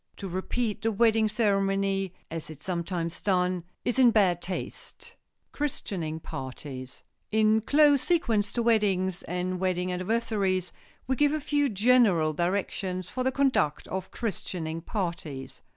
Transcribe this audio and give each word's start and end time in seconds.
To 0.17 0.27
repeat 0.27 0.81
the 0.81 0.91
wedding 0.91 1.27
ceremony, 1.27 2.11
as 2.31 2.49
is 2.49 2.59
sometimes 2.59 3.21
done, 3.21 3.63
is 3.85 3.99
in 3.99 4.09
bad 4.09 4.41
taste. 4.41 4.99
[Sidenote: 5.13 5.51
CHRISTENING 5.51 6.19
PARTIES] 6.21 7.03
In 7.29 7.61
close 7.61 8.01
sequence 8.01 8.51
to 8.53 8.63
weddings 8.63 9.21
and 9.21 9.59
wedding 9.59 9.91
anniversaries 9.93 10.71
we 11.05 11.15
give 11.15 11.33
a 11.33 11.39
few 11.39 11.69
general 11.69 12.33
directions 12.33 13.11
for 13.11 13.23
the 13.23 13.31
conduct 13.31 13.87
of 13.89 14.09
christening 14.09 14.81
parties. 14.81 15.61